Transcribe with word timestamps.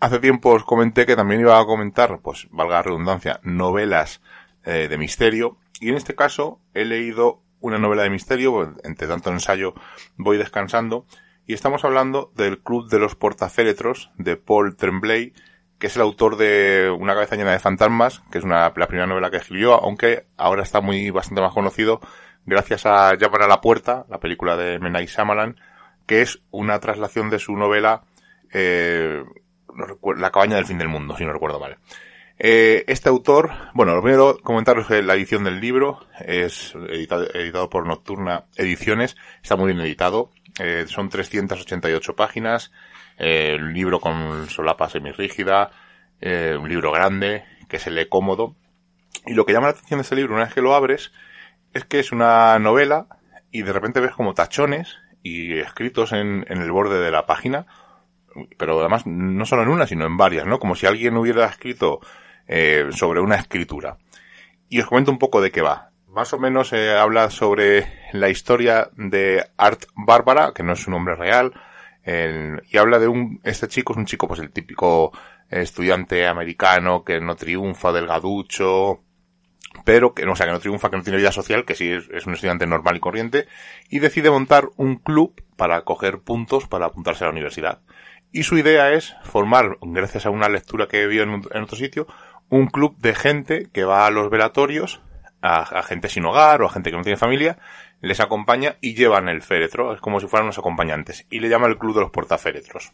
Hace 0.00 0.20
tiempo 0.20 0.50
os 0.50 0.62
comenté 0.62 1.06
que 1.06 1.16
también 1.16 1.40
iba 1.40 1.58
a 1.58 1.64
comentar, 1.64 2.20
pues 2.20 2.46
valga 2.52 2.76
la 2.76 2.82
redundancia, 2.82 3.40
novelas 3.42 4.20
eh, 4.64 4.86
de 4.88 4.96
misterio. 4.96 5.58
Y 5.80 5.88
en 5.88 5.96
este 5.96 6.14
caso 6.14 6.60
he 6.72 6.84
leído 6.84 7.42
una 7.60 7.78
novela 7.78 8.04
de 8.04 8.10
misterio, 8.10 8.52
pues, 8.52 8.68
entre 8.84 9.08
tanto 9.08 9.30
ensayo 9.30 9.74
voy 10.16 10.38
descansando. 10.38 11.04
Y 11.46 11.54
estamos 11.54 11.84
hablando 11.84 12.30
del 12.36 12.60
Club 12.60 12.88
de 12.88 13.00
los 13.00 13.16
Portaféretros 13.16 14.12
de 14.18 14.36
Paul 14.36 14.76
Tremblay, 14.76 15.32
que 15.80 15.88
es 15.88 15.96
el 15.96 16.02
autor 16.02 16.36
de 16.36 16.94
Una 16.96 17.14
cabeza 17.14 17.34
llena 17.34 17.52
de 17.52 17.58
fantasmas, 17.58 18.22
que 18.30 18.38
es 18.38 18.44
una, 18.44 18.72
la 18.76 18.86
primera 18.86 19.06
novela 19.06 19.30
que 19.30 19.38
escribió, 19.38 19.74
aunque 19.74 20.26
ahora 20.36 20.62
está 20.62 20.80
muy 20.80 21.10
bastante 21.10 21.40
más 21.40 21.54
conocido 21.54 22.00
gracias 22.46 22.86
a 22.86 23.14
Llamar 23.16 23.42
a 23.42 23.48
la 23.48 23.60
puerta, 23.60 24.06
la 24.08 24.20
película 24.20 24.56
de 24.56 24.74
M. 24.74 24.90
Night 24.90 25.08
Shyamalan, 25.08 25.56
que 26.06 26.22
es 26.22 26.40
una 26.50 26.78
traslación 26.80 27.30
de 27.30 27.38
su 27.38 27.56
novela 27.56 28.04
eh, 28.52 29.22
La 30.16 30.30
cabaña 30.30 30.56
del 30.56 30.66
fin 30.66 30.78
del 30.78 30.88
mundo, 30.88 31.16
si 31.16 31.24
no 31.24 31.32
recuerdo 31.32 31.60
mal. 31.60 31.78
Eh, 32.40 32.84
este 32.86 33.08
autor, 33.08 33.50
bueno, 33.74 33.94
lo 33.94 34.02
primero 34.02 34.38
comentaros 34.38 34.86
que 34.86 35.02
la 35.02 35.14
edición 35.14 35.42
del 35.42 35.60
libro 35.60 36.06
es 36.20 36.72
editado, 36.88 37.26
editado 37.34 37.68
por 37.68 37.84
Nocturna 37.84 38.44
Ediciones, 38.56 39.16
está 39.42 39.56
muy 39.56 39.72
bien 39.72 39.84
editado, 39.84 40.30
eh, 40.60 40.84
son 40.86 41.08
388 41.08 42.14
páginas, 42.14 42.72
eh, 43.18 43.56
un 43.58 43.72
libro 43.72 43.98
con 43.98 44.48
solapa 44.48 44.88
semirrígida, 44.88 45.72
eh, 46.20 46.56
un 46.58 46.68
libro 46.68 46.92
grande, 46.92 47.44
que 47.68 47.80
se 47.80 47.90
lee 47.90 48.08
cómodo, 48.08 48.54
y 49.26 49.34
lo 49.34 49.44
que 49.44 49.52
llama 49.52 49.66
la 49.66 49.72
atención 49.72 49.98
de 49.98 50.02
este 50.02 50.16
libro 50.16 50.34
una 50.34 50.44
vez 50.44 50.54
que 50.54 50.62
lo 50.62 50.74
abres, 50.74 51.12
es 51.74 51.84
que 51.84 51.98
es 51.98 52.12
una 52.12 52.58
novela 52.60 53.08
y 53.50 53.62
de 53.62 53.72
repente 53.72 54.00
ves 54.00 54.12
como 54.12 54.34
tachones 54.34 54.96
y 55.22 55.58
escritos 55.58 56.12
en, 56.12 56.44
en 56.48 56.62
el 56.62 56.70
borde 56.70 57.00
de 57.00 57.10
la 57.10 57.26
página, 57.26 57.66
pero 58.56 58.80
además 58.80 59.06
no 59.06 59.44
solo 59.46 59.62
en 59.62 59.68
una, 59.68 59.86
sino 59.86 60.06
en 60.06 60.16
varias, 60.16 60.46
¿no? 60.46 60.58
Como 60.58 60.74
si 60.74 60.86
alguien 60.86 61.16
hubiera 61.16 61.46
escrito 61.46 62.00
eh, 62.46 62.86
sobre 62.90 63.20
una 63.20 63.36
escritura. 63.36 63.98
Y 64.68 64.80
os 64.80 64.86
comento 64.86 65.10
un 65.10 65.18
poco 65.18 65.40
de 65.40 65.50
qué 65.50 65.62
va. 65.62 65.90
Más 66.08 66.32
o 66.32 66.38
menos 66.38 66.72
eh, 66.72 66.96
habla 66.96 67.30
sobre 67.30 67.86
la 68.12 68.28
historia 68.28 68.90
de 68.96 69.44
Art 69.56 69.84
Bárbara, 69.94 70.52
que 70.54 70.62
no 70.62 70.72
es 70.72 70.80
su 70.80 70.90
nombre 70.90 71.14
real, 71.14 71.52
el- 72.02 72.62
y 72.70 72.78
habla 72.78 72.98
de 72.98 73.08
un, 73.08 73.40
este 73.44 73.68
chico 73.68 73.92
es 73.92 73.98
un 73.98 74.06
chico 74.06 74.26
pues 74.26 74.40
el 74.40 74.50
típico 74.50 75.12
estudiante 75.50 76.26
americano 76.26 77.04
que 77.04 77.20
no 77.20 77.36
triunfa, 77.36 77.92
delgaducho, 77.92 79.02
pero 79.84 80.14
que 80.14 80.24
no, 80.26 80.34
sea, 80.34 80.46
que 80.46 80.52
no 80.52 80.60
triunfa, 80.60 80.90
que 80.90 80.96
no 80.96 81.02
tiene 81.02 81.18
vida 81.18 81.32
social, 81.32 81.64
que 81.64 81.74
sí 81.74 81.90
es 81.90 82.26
un 82.26 82.34
estudiante 82.34 82.66
normal 82.66 82.96
y 82.96 83.00
corriente, 83.00 83.46
y 83.88 83.98
decide 84.00 84.30
montar 84.30 84.68
un 84.76 84.96
club 84.96 85.42
para 85.56 85.82
coger 85.82 86.20
puntos 86.20 86.66
para 86.66 86.86
apuntarse 86.86 87.24
a 87.24 87.28
la 87.28 87.32
universidad. 87.32 87.80
Y 88.32 88.42
su 88.42 88.58
idea 88.58 88.92
es 88.92 89.14
formar, 89.22 89.78
gracias 89.80 90.26
a 90.26 90.30
una 90.30 90.48
lectura 90.48 90.86
que 90.86 91.06
vio 91.06 91.22
en, 91.22 91.42
en 91.50 91.62
otro 91.62 91.76
sitio, 91.76 92.06
un 92.48 92.66
club 92.66 92.96
de 92.98 93.14
gente 93.14 93.68
que 93.72 93.84
va 93.84 94.06
a 94.06 94.10
los 94.10 94.30
velatorios, 94.30 95.00
a, 95.42 95.62
a 95.62 95.82
gente 95.82 96.08
sin 96.08 96.24
hogar 96.24 96.62
o 96.62 96.66
a 96.66 96.70
gente 96.70 96.90
que 96.90 96.96
no 96.96 97.02
tiene 97.02 97.16
familia, 97.16 97.58
les 98.00 98.20
acompaña 98.20 98.76
y 98.80 98.94
llevan 98.94 99.28
el 99.28 99.42
féretro, 99.42 99.94
es 99.94 100.00
como 100.00 100.20
si 100.20 100.26
fueran 100.26 100.46
los 100.46 100.58
acompañantes, 100.58 101.26
y 101.30 101.40
le 101.40 101.48
llama 101.48 101.66
el 101.66 101.78
Club 101.78 101.94
de 101.94 102.00
los 102.02 102.10
Portaféretros, 102.10 102.92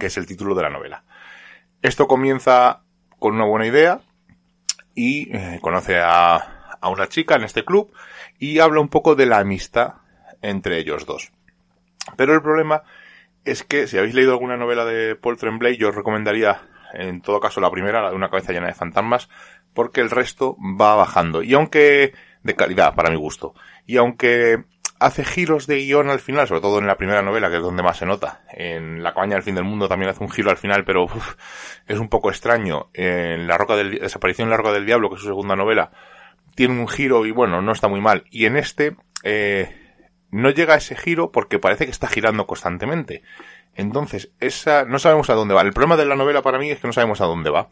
que 0.00 0.06
es 0.06 0.16
el 0.16 0.26
título 0.26 0.54
de 0.54 0.62
la 0.62 0.70
novela. 0.70 1.04
Esto 1.82 2.06
comienza 2.06 2.82
con 3.18 3.34
una 3.34 3.44
buena 3.44 3.66
idea, 3.66 4.00
y 4.96 5.36
eh, 5.36 5.58
conoce 5.60 5.98
a, 5.98 6.36
a 6.80 6.88
una 6.88 7.06
chica 7.06 7.36
en 7.36 7.44
este 7.44 7.64
club 7.64 7.92
y 8.38 8.58
habla 8.58 8.80
un 8.80 8.88
poco 8.88 9.14
de 9.14 9.26
la 9.26 9.38
amistad 9.38 9.96
entre 10.42 10.78
ellos 10.78 11.04
dos. 11.04 11.30
Pero 12.16 12.34
el 12.34 12.42
problema 12.42 12.82
es 13.46 13.62
que 13.62 13.86
si 13.86 13.96
habéis 13.96 14.14
leído 14.14 14.32
alguna 14.32 14.56
novela 14.56 14.84
de 14.84 15.16
Paul 15.16 15.36
Tremblay, 15.36 15.76
yo 15.76 15.88
os 15.88 15.94
recomendaría 15.94 16.60
en 16.92 17.20
todo 17.20 17.40
caso 17.40 17.60
la 17.60 17.70
primera, 17.70 18.02
la 18.02 18.10
de 18.10 18.16
una 18.16 18.28
cabeza 18.28 18.52
llena 18.52 18.66
de 18.66 18.74
fantasmas, 18.74 19.28
porque 19.74 20.00
el 20.00 20.10
resto 20.10 20.56
va 20.60 20.94
bajando. 20.94 21.42
Y 21.42 21.54
aunque 21.54 22.14
de 22.42 22.54
calidad, 22.54 22.94
para 22.94 23.10
mi 23.10 23.16
gusto, 23.16 23.54
y 23.86 23.96
aunque 23.96 24.64
hace 24.98 25.24
giros 25.24 25.66
de 25.66 25.78
guion 25.78 26.08
al 26.08 26.20
final, 26.20 26.48
sobre 26.48 26.60
todo 26.60 26.78
en 26.78 26.86
la 26.86 26.96
primera 26.96 27.22
novela, 27.22 27.50
que 27.50 27.56
es 27.56 27.62
donde 27.62 27.82
más 27.82 27.98
se 27.98 28.06
nota, 28.06 28.42
en 28.52 29.02
La 29.02 29.12
cabaña 29.12 29.34
del 29.34 29.42
fin 29.42 29.54
del 29.54 29.64
mundo 29.64 29.88
también 29.88 30.10
hace 30.10 30.24
un 30.24 30.30
giro 30.30 30.50
al 30.50 30.56
final, 30.56 30.84
pero 30.84 31.04
uf, 31.04 31.34
es 31.86 31.98
un 31.98 32.08
poco 32.08 32.30
extraño. 32.30 32.88
En 32.94 33.46
La 33.46 33.58
roca 33.58 33.76
del 33.76 33.98
desaparición 33.98 34.46
en 34.46 34.50
la 34.50 34.56
roca 34.56 34.72
del 34.72 34.86
diablo, 34.86 35.08
que 35.08 35.16
es 35.16 35.20
su 35.20 35.26
segunda 35.26 35.56
novela, 35.56 35.90
tiene 36.54 36.78
un 36.80 36.88
giro 36.88 37.26
y 37.26 37.30
bueno, 37.30 37.60
no 37.60 37.72
está 37.72 37.88
muy 37.88 38.00
mal. 38.00 38.24
Y 38.30 38.46
en 38.46 38.56
este, 38.56 38.96
eh, 39.22 39.85
no 40.36 40.50
llega 40.50 40.74
a 40.74 40.76
ese 40.78 40.96
giro 40.96 41.32
porque 41.32 41.58
parece 41.58 41.86
que 41.86 41.90
está 41.90 42.08
girando 42.08 42.46
constantemente. 42.46 43.22
Entonces, 43.74 44.32
esa, 44.38 44.84
no 44.84 44.98
sabemos 44.98 45.30
a 45.30 45.34
dónde 45.34 45.54
va. 45.54 45.62
El 45.62 45.72
problema 45.72 45.96
de 45.96 46.04
la 46.04 46.14
novela 46.14 46.42
para 46.42 46.58
mí 46.58 46.70
es 46.70 46.78
que 46.78 46.86
no 46.86 46.92
sabemos 46.92 47.22
a 47.22 47.24
dónde 47.24 47.50
va. 47.50 47.70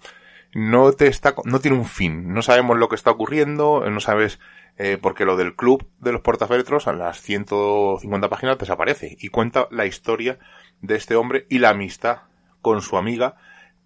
No 0.54 0.92
te 0.92 1.08
está, 1.08 1.34
no 1.44 1.60
tiene 1.60 1.76
un 1.76 1.84
fin. 1.84 2.32
No 2.32 2.40
sabemos 2.40 2.78
lo 2.78 2.88
que 2.88 2.94
está 2.94 3.10
ocurriendo, 3.10 3.88
no 3.90 4.00
sabes, 4.00 4.40
eh, 4.78 4.98
porque 5.00 5.26
lo 5.26 5.36
del 5.36 5.56
club 5.56 5.86
de 5.98 6.12
los 6.12 6.22
portaféretros 6.22 6.88
a 6.88 6.94
las 6.94 7.20
150 7.20 8.28
páginas 8.30 8.58
desaparece 8.58 9.14
y 9.20 9.28
cuenta 9.28 9.68
la 9.70 9.84
historia 9.84 10.38
de 10.80 10.96
este 10.96 11.16
hombre 11.16 11.46
y 11.50 11.58
la 11.58 11.70
amistad 11.70 12.22
con 12.62 12.80
su 12.80 12.96
amiga 12.96 13.36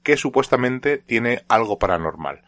que 0.04 0.16
supuestamente 0.16 0.98
tiene 0.98 1.42
algo 1.48 1.80
paranormal. 1.80 2.42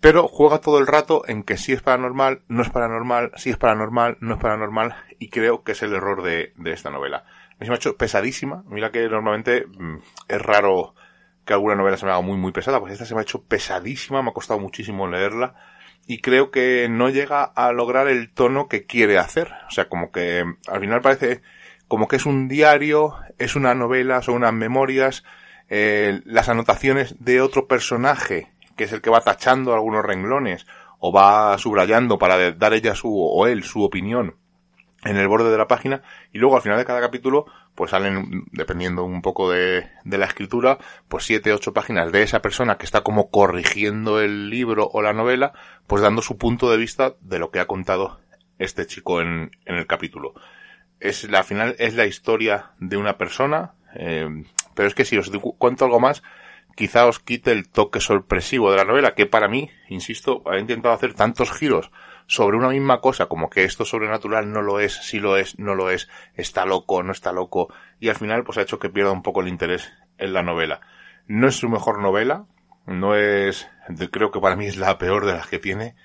Pero 0.00 0.28
juega 0.28 0.60
todo 0.60 0.78
el 0.78 0.86
rato 0.86 1.22
en 1.26 1.42
que 1.42 1.56
sí 1.56 1.72
es 1.72 1.82
paranormal, 1.82 2.42
no 2.48 2.62
es 2.62 2.70
paranormal, 2.70 3.32
sí 3.36 3.50
es 3.50 3.56
paranormal, 3.56 4.18
no 4.20 4.34
es 4.34 4.40
paranormal, 4.40 4.94
y 5.18 5.30
creo 5.30 5.64
que 5.64 5.72
es 5.72 5.82
el 5.82 5.94
error 5.94 6.22
de, 6.22 6.52
de 6.56 6.72
esta 6.72 6.90
novela. 6.90 7.24
Me 7.58 7.68
ha 7.68 7.74
hecho 7.74 7.96
pesadísima. 7.96 8.62
Mira 8.66 8.90
que 8.90 9.08
normalmente 9.08 9.66
mm, 9.66 9.96
es 10.28 10.42
raro 10.42 10.94
que 11.44 11.54
alguna 11.54 11.76
novela 11.76 11.96
se 11.96 12.04
me 12.04 12.12
haga 12.12 12.20
muy, 12.20 12.36
muy 12.36 12.52
pesada, 12.52 12.80
pues 12.80 12.92
esta 12.92 13.06
se 13.06 13.14
me 13.14 13.20
ha 13.20 13.22
hecho 13.22 13.42
pesadísima, 13.44 14.22
me 14.22 14.30
ha 14.30 14.34
costado 14.34 14.60
muchísimo 14.60 15.06
leerla, 15.06 15.54
y 16.06 16.20
creo 16.20 16.50
que 16.50 16.88
no 16.90 17.08
llega 17.08 17.44
a 17.44 17.72
lograr 17.72 18.08
el 18.08 18.32
tono 18.32 18.68
que 18.68 18.84
quiere 18.84 19.18
hacer. 19.18 19.52
O 19.68 19.70
sea, 19.70 19.88
como 19.88 20.10
que 20.10 20.44
mm, 20.44 20.58
al 20.68 20.80
final 20.80 21.00
parece 21.00 21.42
como 21.88 22.08
que 22.08 22.16
es 22.16 22.26
un 22.26 22.48
diario, 22.48 23.14
es 23.38 23.56
una 23.56 23.74
novela, 23.74 24.20
son 24.22 24.36
unas 24.36 24.52
memorias, 24.52 25.24
eh, 25.68 26.20
las 26.24 26.48
anotaciones 26.48 27.16
de 27.20 27.40
otro 27.40 27.66
personaje, 27.66 28.52
que 28.76 28.84
es 28.84 28.92
el 28.92 29.00
que 29.00 29.10
va 29.10 29.20
tachando 29.20 29.74
algunos 29.74 30.04
renglones, 30.04 30.66
o 30.98 31.12
va 31.12 31.56
subrayando 31.58 32.18
para 32.18 32.52
dar 32.52 32.74
ella 32.74 32.94
su, 32.94 33.10
o 33.12 33.46
él 33.46 33.62
su 33.62 33.82
opinión 33.82 34.36
en 35.04 35.16
el 35.16 35.28
borde 35.28 35.50
de 35.50 35.58
la 35.58 35.68
página, 35.68 36.02
y 36.32 36.38
luego 36.38 36.56
al 36.56 36.62
final 36.62 36.78
de 36.78 36.84
cada 36.84 37.00
capítulo, 37.00 37.46
pues 37.74 37.92
salen, 37.92 38.44
dependiendo 38.50 39.04
un 39.04 39.22
poco 39.22 39.50
de, 39.50 39.88
de 40.04 40.18
la 40.18 40.26
escritura, 40.26 40.78
pues 41.06 41.24
siete, 41.24 41.52
ocho 41.52 41.72
páginas 41.72 42.10
de 42.10 42.22
esa 42.22 42.40
persona 42.40 42.76
que 42.76 42.86
está 42.86 43.02
como 43.02 43.30
corrigiendo 43.30 44.20
el 44.20 44.50
libro 44.50 44.88
o 44.92 45.02
la 45.02 45.12
novela, 45.12 45.52
pues 45.86 46.02
dando 46.02 46.22
su 46.22 46.38
punto 46.38 46.70
de 46.70 46.78
vista 46.78 47.14
de 47.20 47.38
lo 47.38 47.50
que 47.50 47.60
ha 47.60 47.66
contado 47.66 48.18
este 48.58 48.86
chico 48.86 49.20
en, 49.20 49.50
en 49.64 49.76
el 49.76 49.86
capítulo. 49.86 50.34
Es 50.98 51.30
la 51.30 51.38
al 51.38 51.44
final 51.44 51.76
es 51.78 51.94
la 51.94 52.06
historia 52.06 52.72
de 52.80 52.96
una 52.96 53.18
persona, 53.18 53.74
eh, 53.94 54.26
pero 54.74 54.88
es 54.88 54.94
que 54.94 55.04
si 55.04 55.18
os 55.18 55.30
cuento 55.58 55.84
algo 55.84 56.00
más, 56.00 56.22
quizá 56.76 57.06
os 57.06 57.18
quite 57.18 57.50
el 57.50 57.68
toque 57.68 58.00
sorpresivo 58.00 58.70
de 58.70 58.76
la 58.76 58.84
novela, 58.84 59.14
que 59.14 59.26
para 59.26 59.48
mí, 59.48 59.70
insisto, 59.88 60.42
ha 60.46 60.58
intentado 60.58 60.94
hacer 60.94 61.14
tantos 61.14 61.50
giros 61.50 61.90
sobre 62.26 62.56
una 62.56 62.68
misma 62.68 63.00
cosa, 63.00 63.26
como 63.26 63.48
que 63.50 63.64
esto 63.64 63.84
sobrenatural 63.84 64.52
no 64.52 64.62
lo 64.62 64.78
es, 64.78 64.94
sí 64.94 65.18
lo 65.18 65.36
es, 65.36 65.58
no 65.58 65.74
lo 65.74 65.90
es, 65.90 66.08
está 66.34 66.66
loco, 66.66 67.02
no 67.02 67.12
está 67.12 67.32
loco, 67.32 67.72
y 67.98 68.10
al 68.10 68.16
final 68.16 68.44
pues 68.44 68.58
ha 68.58 68.62
hecho 68.62 68.78
que 68.78 68.90
pierda 68.90 69.10
un 69.10 69.22
poco 69.22 69.40
el 69.40 69.48
interés 69.48 69.92
en 70.18 70.34
la 70.34 70.42
novela. 70.42 70.80
No 71.26 71.48
es 71.48 71.56
su 71.56 71.68
mejor 71.68 72.00
novela, 72.00 72.44
no 72.84 73.16
es, 73.16 73.68
creo 74.10 74.30
que 74.30 74.40
para 74.40 74.56
mí 74.56 74.66
es 74.66 74.76
la 74.76 74.98
peor 74.98 75.24
de 75.24 75.32
las 75.32 75.46
que 75.46 75.58
tiene, 75.58 75.96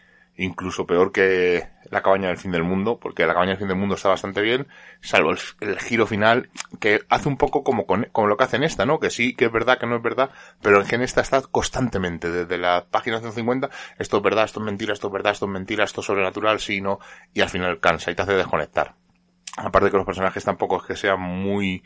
incluso 0.42 0.86
peor 0.86 1.12
que 1.12 1.70
La 1.90 2.02
cabaña 2.02 2.30
del 2.30 2.38
fin 2.38 2.52
del 2.52 2.64
mundo, 2.64 3.00
porque 3.00 3.26
La 3.26 3.34
cabaña 3.34 3.52
del 3.52 3.60
fin 3.60 3.68
del 3.68 3.78
mundo 3.78 3.96
está 3.96 4.10
bastante 4.10 4.42
bien, 4.42 4.68
salvo 5.02 5.32
el, 5.32 5.80
giro 5.80 6.08
final, 6.08 6.50
que 6.80 7.02
hace 7.10 7.28
un 7.28 7.38
poco 7.38 7.64
como, 7.64 7.86
con, 7.86 8.08
como 8.12 8.28
lo 8.28 8.38
que 8.38 8.46
hace 8.46 8.58
en 8.58 8.64
esta, 8.64 8.86
¿no? 8.86 9.00
Que 9.00 9.10
sí, 9.10 9.36
que 9.36 9.46
es 9.46 9.52
verdad, 9.52 9.78
que 9.78 9.86
no 9.86 9.98
es 9.98 10.02
verdad, 10.02 10.32
pero 10.62 10.84
en 10.84 11.02
esta 11.02 11.22
está 11.22 11.42
constantemente, 11.42 12.32
desde 12.32 12.58
la 12.58 12.86
página 12.90 13.20
150, 13.20 13.70
esto 14.00 14.18
es 14.18 14.24
verdad, 14.24 14.46
esto 14.46 14.60
es 14.60 14.66
mentira, 14.66 14.94
esto 14.94 15.08
es 15.08 15.14
verdad, 15.14 15.34
esto 15.34 15.46
es 15.46 15.52
mentira, 15.52 15.84
esto 15.84 16.02
es 16.02 16.08
sobrenatural, 16.08 16.60
sí, 16.60 16.82
no, 16.82 17.00
y 17.34 17.42
al 17.42 17.50
final 17.50 17.80
cansa 17.80 18.12
y 18.12 18.16
te 18.16 18.22
hace 18.24 18.34
desconectar. 18.34 18.96
Aparte 19.58 19.92
que 19.92 19.98
los 19.98 20.06
personajes 20.06 20.44
tampoco 20.44 20.78
es 20.78 20.84
que 20.84 20.96
sean 20.96 21.20
muy 21.20 21.84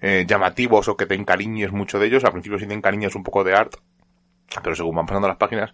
eh, 0.00 0.24
llamativos 0.26 0.88
o 0.88 0.96
que 0.96 1.06
te 1.06 1.14
encariñes 1.14 1.72
mucho 1.72 1.98
de 1.98 2.06
ellos, 2.08 2.24
al 2.24 2.32
principio 2.32 2.58
sí 2.58 2.66
te 2.66 2.74
encariñas 2.74 3.14
un 3.14 3.22
poco 3.22 3.44
de 3.44 3.54
art, 3.54 3.76
pero 4.62 4.74
según 4.74 4.96
van 4.96 5.06
pasando 5.06 5.28
las 5.28 5.36
páginas, 5.36 5.72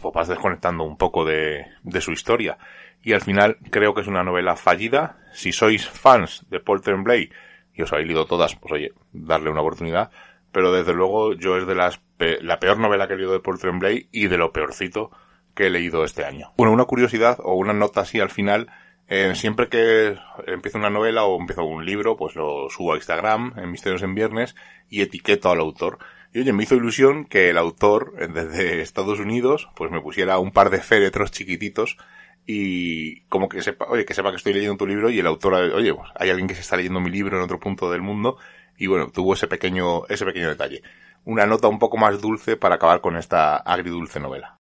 pues 0.00 0.14
vas 0.14 0.28
desconectando 0.28 0.84
un 0.84 0.96
poco 0.96 1.24
de, 1.24 1.66
su 2.00 2.12
historia. 2.12 2.58
Y 3.02 3.12
al 3.12 3.20
final 3.20 3.58
creo 3.70 3.94
que 3.94 4.02
es 4.02 4.06
una 4.06 4.22
novela 4.22 4.56
fallida. 4.56 5.18
Si 5.32 5.52
sois 5.52 5.88
fans 5.88 6.44
de 6.50 6.60
Paul 6.60 6.82
Tremblay 6.82 7.30
y 7.74 7.82
os 7.82 7.92
habéis 7.92 8.08
leído 8.08 8.26
todas, 8.26 8.54
pues 8.56 8.72
oye, 8.72 8.92
darle 9.12 9.50
una 9.50 9.62
oportunidad. 9.62 10.10
Pero 10.52 10.72
desde 10.72 10.92
luego 10.92 11.34
yo 11.34 11.56
es 11.56 11.66
de 11.66 11.74
las 11.74 12.00
la 12.18 12.60
peor 12.60 12.78
novela 12.78 13.08
que 13.08 13.14
he 13.14 13.16
leído 13.16 13.32
de 13.32 13.40
Paul 13.40 13.58
Tremblay 13.58 14.08
y 14.12 14.28
de 14.28 14.38
lo 14.38 14.52
peorcito 14.52 15.10
que 15.54 15.66
he 15.66 15.70
leído 15.70 16.04
este 16.04 16.24
año. 16.24 16.52
Bueno, 16.56 16.72
una 16.72 16.84
curiosidad 16.84 17.38
o 17.42 17.54
una 17.54 17.72
nota 17.72 18.02
así 18.02 18.20
al 18.20 18.30
final. 18.30 18.70
Eh, 19.08 19.34
siempre 19.34 19.68
que 19.68 20.16
empiezo 20.46 20.78
una 20.78 20.88
novela 20.88 21.24
o 21.24 21.38
empiezo 21.38 21.64
un 21.64 21.84
libro, 21.84 22.16
pues 22.16 22.36
lo 22.36 22.70
subo 22.70 22.92
a 22.92 22.96
Instagram 22.96 23.54
en 23.56 23.70
Misterios 23.70 24.02
en 24.02 24.14
Viernes 24.14 24.54
y 24.88 25.02
etiqueto 25.02 25.50
al 25.50 25.60
autor. 25.60 25.98
Y 26.32 26.40
oye, 26.40 26.52
me 26.54 26.62
hizo 26.62 26.74
ilusión 26.74 27.26
que 27.26 27.50
el 27.50 27.58
autor, 27.58 28.14
desde 28.32 28.80
Estados 28.80 29.20
Unidos, 29.20 29.68
pues 29.76 29.90
me 29.90 30.00
pusiera 30.00 30.38
un 30.38 30.50
par 30.50 30.70
de 30.70 30.80
féretros 30.80 31.30
chiquititos 31.30 31.98
y 32.46 33.20
como 33.26 33.50
que 33.50 33.60
sepa, 33.60 33.84
oye, 33.88 34.06
que 34.06 34.14
sepa 34.14 34.30
que 34.30 34.36
estoy 34.36 34.54
leyendo 34.54 34.78
tu 34.78 34.86
libro 34.86 35.10
y 35.10 35.18
el 35.18 35.26
autor, 35.26 35.54
oye, 35.54 35.92
pues 35.94 36.08
hay 36.14 36.30
alguien 36.30 36.48
que 36.48 36.54
se 36.54 36.62
está 36.62 36.76
leyendo 36.76 37.00
mi 37.00 37.10
libro 37.10 37.36
en 37.36 37.42
otro 37.42 37.60
punto 37.60 37.90
del 37.90 38.00
mundo 38.00 38.38
y 38.78 38.86
bueno, 38.86 39.10
tuvo 39.10 39.34
ese 39.34 39.46
pequeño, 39.46 40.06
ese 40.08 40.24
pequeño 40.24 40.48
detalle. 40.48 40.82
Una 41.24 41.46
nota 41.46 41.68
un 41.68 41.78
poco 41.78 41.98
más 41.98 42.20
dulce 42.22 42.56
para 42.56 42.76
acabar 42.76 43.02
con 43.02 43.16
esta 43.16 43.56
agridulce 43.58 44.18
novela. 44.18 44.61